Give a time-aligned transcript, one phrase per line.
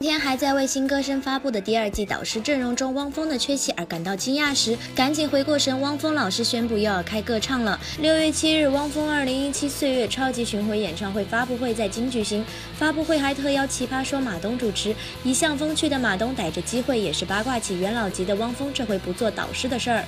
[0.00, 7.76] 今天还在为新歌声发布的第二季导师阵容中汪峰的缺席而感到惊讶时，赶紧回过神，汪峰老师宣布又要开个唱了。
[8.00, 12.44] 六月七日，汪峰二零一七岁月超级巡回演唱会发布会在京举行，
[12.78, 14.94] 发布会还特邀奇葩说马东主持。
[15.24, 20.04] 一向风趣的马东逮着机会也是八卦起元老级的汪峰这回不做导师的事儿。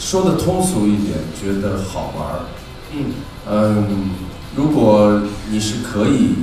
[0.00, 2.40] 说的通俗一点，觉得好玩。
[2.92, 3.14] 嗯
[3.48, 4.10] 嗯，
[4.56, 6.34] 如果你是可以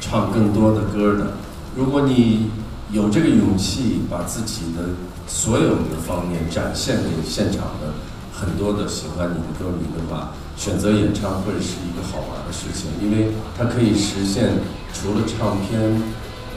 [0.00, 1.38] 唱更多的歌的。
[1.76, 2.48] 如果你
[2.90, 4.94] 有这个勇气，把自己的
[5.28, 7.92] 所有的方面展现给现场的
[8.32, 14.54] 很多的喜欢你的歌迷的话，选择演唱会是一个好玩的事情，因为它可以实现
[14.94, 16.00] 除了唱片，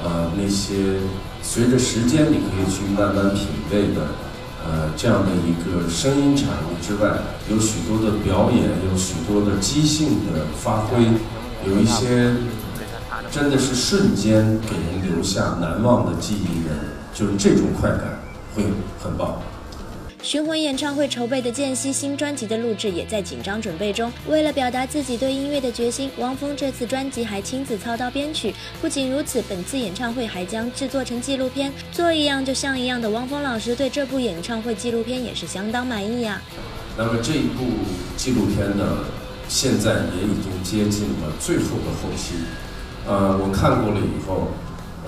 [0.01, 1.01] 呃那些
[1.43, 4.15] 随着时间你可以去慢慢品味的，
[4.63, 7.19] 呃这样的一个声音产物之外，
[7.51, 11.03] 有许多的表演，有许多的即兴的发挥，
[11.67, 12.35] 有一些。
[13.31, 16.73] 真的是瞬间给人留下难忘的记忆的，
[17.13, 18.19] 就是这种快感
[18.55, 18.63] 会
[19.01, 19.41] 很棒。
[20.21, 24.11] 巡回演唱会筹备的间隙，新专辑的录制也在紧张准备中。
[24.27, 28.53] 为了表达自己对音乐的决心，汪峰这次专辑还亲自操刀编曲。
[28.81, 36.41] 不仅如此，本次演唱会还将制作成纪录片，做一样就像一样的汪峰老师对这部演唱会纪录片也是相当满意呀。
[36.97, 37.63] 那么这一部
[38.17, 39.05] 纪录片呢，
[39.47, 42.35] 现在也已经接近了最后的后期。
[43.07, 44.49] 呃，我看过了以后，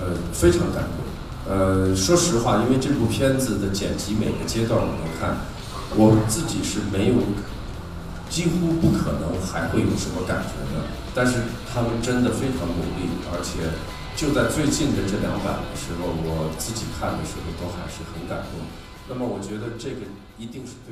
[0.00, 1.02] 呃，非常感动。
[1.44, 5.36] 呃，说实话，因为这部片子的剪辑每个阶段我都看，
[5.96, 7.14] 我自己是没有，
[8.30, 10.86] 几乎不可能还会有什么感觉的。
[11.14, 13.68] 但是他们真的非常努力，而且
[14.16, 18.64] 就在最近的这两版的时候，我自己看的时候都还是很感动。
[19.10, 20.90] 那么我觉得这个一定是对。